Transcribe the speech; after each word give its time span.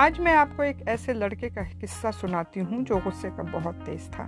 آج 0.00 0.20
میں 0.20 0.34
آپ 0.34 0.48
کو 0.56 0.62
ایک 0.62 0.76
ایسے 0.86 1.12
لڑکے 1.12 1.48
کا 1.50 1.60
قصہ 1.80 2.06
سناتی 2.20 2.60
ہوں 2.60 2.82
جو 2.82 2.98
غصے 3.04 3.28
کا 3.36 3.42
بہت 3.52 3.74
تیز 3.84 4.08
تھا۔ 4.10 4.26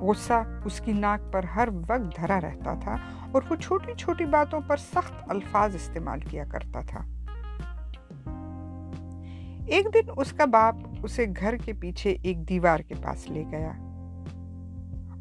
غصہ 0.00 0.32
اس 0.64 0.80
کی 0.80 0.92
ناک 0.92 1.32
پر 1.32 1.44
ہر 1.44 1.68
وقت 1.88 2.16
دھرا 2.16 2.40
رہتا 2.40 2.74
تھا 2.74 2.96
اور 3.32 3.42
وہ 3.50 3.56
چھوٹی 3.56 3.92
چھوٹی 3.94 4.24
باتوں 4.24 4.60
پر 4.66 4.76
سخت 4.76 5.12
الفاظ 5.28 5.74
استعمال 5.74 6.20
کیا 6.20 6.44
کرتا 6.44 6.80
تھا۔ 6.80 7.00
ایک 9.66 9.94
دن 9.94 10.10
اس 10.16 10.32
کا 10.32 10.44
باپ 10.44 10.74
اسے 11.02 11.26
گھر 11.40 11.56
کے 11.56 11.72
پیچھے 11.72 12.16
ایک 12.22 12.48
دیوار 12.48 12.80
کے 12.80 12.94
پاس 13.02 13.30
لے 13.30 13.44
گیا 13.50 13.72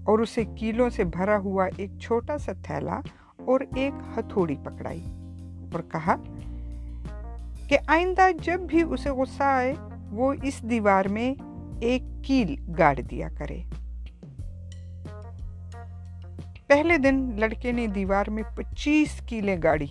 اور 0.04 0.20
اسے 0.20 0.46
کیلوں 0.46 0.90
سے 0.90 1.04
بھرا 1.04 1.38
ہوا 1.38 1.68
ایک 1.78 2.00
چھوٹا 2.00 2.38
سا 2.38 2.52
تھیلا 2.64 3.00
اور 3.38 3.62
ایک 3.76 3.94
ہتھوڑی 4.18 4.56
پکڑائی 4.64 5.04
اور 5.74 5.80
کہا 5.80 6.16
کہ 7.68 7.78
آئندہ 7.88 8.22
جب 8.44 8.60
بھی 8.60 8.82
اسے 8.82 9.10
غصہ 9.10 9.44
آئے، 9.44 9.74
وہ 10.12 10.34
اس 10.44 10.62
دیوار 10.62 11.06
میں 11.06 11.34
ایک 11.82 12.04
کیل 12.24 12.74
گاڑ 12.78 12.96
دیا 12.96 13.28
کرے۔ 13.38 13.62
پہلے 16.68 16.98
دن 16.98 17.32
لڑکے 17.36 17.72
نے 17.72 17.88
دیوار 17.88 18.30
میں 18.30 18.44
پچیس 18.56 19.22
کیلیں 19.26 19.58
گاڑی۔ 19.64 19.88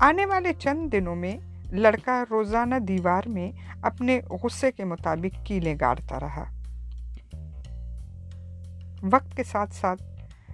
آنے 0.00 0.26
والے 0.26 0.52
چند 0.58 0.92
دنوں 0.92 1.16
میں 1.16 1.36
لڑکا 1.70 2.24
روزانہ 2.30 2.74
دیوار 2.74 3.28
میں 3.28 3.52
اپنے 3.82 4.20
غصے 4.42 4.72
کے 4.72 4.84
مطابق 4.84 5.46
کیلیں 5.46 5.74
گاڑتا 5.80 6.20
رہا۔ 6.20 6.44
وقت 9.02 9.36
کے 9.36 9.44
ساتھ 9.44 9.74
ساتھ 9.74 10.02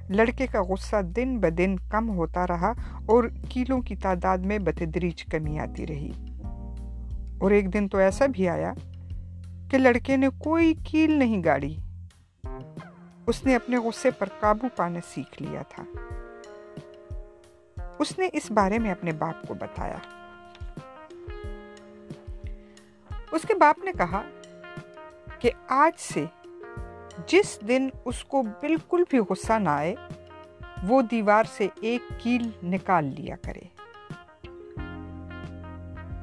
لڑکے 0.09 0.47
کا 0.47 0.63
غصہ 0.63 1.03
دن 1.03 1.39
بدن 1.39 1.77
کم 1.77 2.09
ہوتا 2.11 2.47
رہا 2.47 2.73
اور 3.07 3.25
کیلوں 3.49 3.81
کی 3.81 3.97
تعداد 3.97 4.39
میں 4.39 4.59
بتدریج 4.59 5.25
کمی 5.25 5.59
آتی 5.59 5.87
رہی۔ 5.87 6.13
اور 7.39 7.51
ایک 7.51 7.75
دن 7.75 7.89
تو 7.89 7.99
ایسا 7.99 8.27
بھی 8.27 8.49
آیا 8.49 8.73
کہ 9.71 9.79
لڑکے 9.79 10.17
نے 10.17 10.29
کوئی 10.39 10.75
کیل 10.85 11.13
نہیں 11.13 11.45
گاڑی۔ 11.45 11.77
اس 13.27 13.45
نے 13.45 13.57
اپنے 13.57 13.77
غصے 13.77 14.11
پر 14.11 14.29
قابو 14.41 14.67
پانا 14.77 14.99
سیکھ 15.15 15.43
لیا 15.43 15.63
تھا۔ 15.63 15.85
اس 17.99 18.19
نے 18.19 18.29
اس 18.33 18.51
بارے 18.51 18.79
میں 18.79 18.91
اپنے 18.91 19.13
باپ 19.13 19.49
کو 19.49 19.55
بتایا۔ 19.55 19.99
اس 23.33 23.43
کے 23.43 23.55
باپ 23.55 23.85
نے 23.85 23.93
کہا 23.93 24.23
کہ 25.39 25.51
آج 25.69 26.01
سے 26.01 26.25
جس 27.27 27.59
دن 27.69 27.89
اس 28.05 28.25
کو 28.25 28.43
بالکل 28.43 29.03
بھی 29.11 29.19
غصہ 29.19 29.53
نہ 29.53 29.69
آئے، 29.69 29.95
وہ 30.89 31.03
دیوار 31.03 31.45
سے 31.45 31.69
ایک 31.81 32.03
کیل 32.19 32.51
نکال 32.63 33.05
لیا 33.05 33.37
کرے۔ 33.37 33.61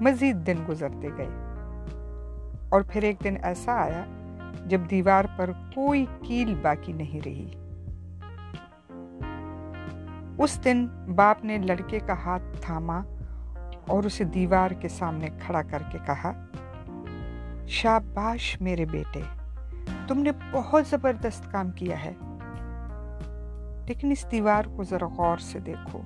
مزید 0.01 0.35
دن 0.47 0.57
گزرتے 0.69 1.07
گئے۔ 1.17 1.27
اور 2.69 2.81
پھر 2.81 3.01
ایک 3.01 3.15
دن 3.23 3.35
ایسا 3.43 3.71
آیا 3.71 4.05
جب 4.65 4.81
دیوار 4.89 5.25
پر 5.35 5.49
کوئی 5.75 6.05
کیل 6.27 6.55
باقی 6.61 6.93
نہیں 6.93 7.21
رہی۔ 7.25 7.51
اس 10.37 10.63
دن 10.63 10.87
باپ 11.15 11.45
نے 11.45 11.57
لڑکے 11.57 11.99
کا 11.99 12.13
ہاتھ 12.13 12.61
تھاما 12.61 13.01
اور 13.87 14.03
اسے 14.03 14.23
دیوار 14.23 14.71
کے 14.71 14.87
سامنے 14.87 15.27
کھڑا 15.39 15.61
کر 15.61 15.83
کے 15.91 15.97
کہا، 16.05 16.45
شاباش 17.67 18.61
میرے 18.61 18.85
بیٹے 18.85 19.21
تم 20.07 20.19
نے 20.19 20.31
بہت 20.51 20.87
زبردست 20.87 21.51
کام 21.51 21.71
کیا 21.71 22.05
ہے۔ 22.05 22.13
لیکن 23.87 24.11
اس 24.11 24.25
دیوار 24.31 24.63
کو 24.75 24.83
ذرا 24.83 25.07
غور 25.07 25.37
سے 25.37 25.59
دیکھو۔ 25.59 26.01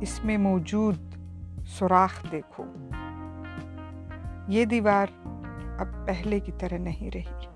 اس 0.00 0.24
میں 0.24 0.38
موجود 0.38 0.96
سوراخ 1.66 2.32
دیکھو۔ 2.32 2.64
یہ 4.48 4.64
دیوار 4.64 5.06
اب 5.78 6.06
پہلے 6.06 6.40
کی 6.40 6.52
طرح 6.58 6.78
نہیں 6.78 7.10
رہی۔ 7.14 7.46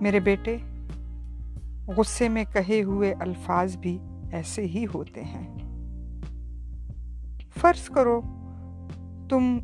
میرے 0.00 0.20
بیٹے، 0.20 0.56
غصے 1.96 2.28
میں 2.28 2.44
کہے 2.52 2.82
ہوئے 2.82 3.12
الفاظ 3.12 3.76
بھی 3.76 3.98
ایسے 4.32 4.62
ہی 4.62 4.86
ہوتے 4.94 5.24
ہیں۔ 5.24 5.54
فرض 7.60 7.88
کرو 7.88 8.20
تم 9.28 9.58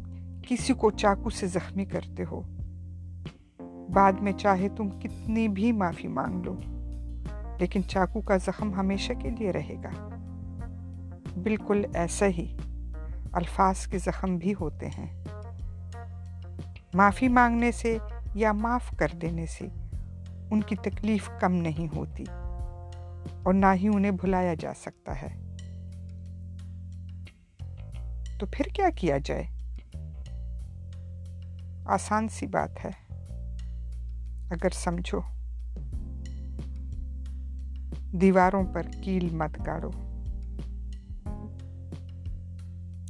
کسی 0.50 0.74
کو 0.74 0.90
چاقو 0.90 1.30
سے 1.30 1.46
زخمی 1.46 1.84
کرتے 1.84 2.24
ہو۔ 2.30 2.42
بعد 3.92 4.12
میں 4.12 4.32
چاہے 4.32 4.68
تم 4.68 4.90
کتنی 4.90 5.48
بھی 5.48 5.72
معافی 5.72 6.08
مانگ 6.08 6.42
لو، 6.44 6.60
لیکن 7.58 7.82
چاقو 7.82 8.20
کا 8.20 8.36
زخم 8.36 8.74
ہمیشہ 8.74 9.12
کے 9.12 9.30
لیے 9.30 9.52
رہے 9.52 9.74
گا۔ 9.84 10.08
بالکل 11.42 11.84
ایسا 11.94 12.26
ہی 12.26 12.56
الفاظ 13.32 13.86
کے 13.86 13.98
زخم 13.98 14.36
بھی 14.36 14.54
ہوتے 14.60 14.86
ہیں۔ 14.86 15.24
معافی 16.94 17.28
مانگنے 17.28 17.72
سے 17.72 17.98
یا 18.34 18.52
معاف 18.52 18.96
کر 18.96 19.08
دینے 19.22 19.46
سے 19.46 19.66
ان 20.50 20.60
کی 20.60 20.76
تکلیف 20.76 21.30
کم 21.40 21.52
نہیں 21.52 21.96
ہوتی 21.96 22.24
اور 23.42 23.54
نہ 23.54 23.66
ہی 23.74 23.88
انہیں 23.88 24.12
بھلایا 24.12 24.54
جا 24.54 24.72
سکتا 24.74 25.22
ہے۔ 25.22 25.54
تو 28.40 28.46
پھر 28.52 28.64
کیا 28.74 28.90
کیا 28.90 29.18
جائے؟ 29.24 29.59
آسان 31.84 32.28
سی 32.28 32.46
بات 32.46 32.84
ہے، 32.84 32.90
اگر 34.50 34.68
سمجھو۔ 34.70 35.20
دیواروں 38.12 38.64
پر 38.74 38.82
کیل 39.04 39.34
مت 39.34 39.66
گاڑو۔ 39.66 39.90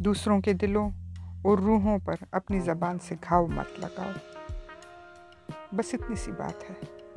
دوسروں 0.05 0.41
کے 0.41 0.53
دلوں 0.53 0.91
اور 1.43 1.59
روحوں 1.59 1.99
پر 1.99 2.15
اپنی 2.33 2.61
زبان 2.61 2.99
سے 2.99 3.15
گھاؤ 3.29 3.47
مت 3.47 3.81
لگاؤ۔ 3.81 4.11
بس 5.73 5.95
اتنی 5.95 6.17
سی 6.17 6.33
بات 6.33 6.71
ہے۔ 6.71 7.10